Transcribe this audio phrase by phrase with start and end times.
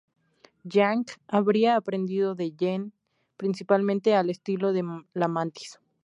[0.63, 2.91] Yang habría aprendido de Gen
[3.37, 5.77] principalmente el estilo de la Mantis.